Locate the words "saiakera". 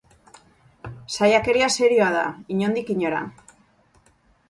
1.17-1.69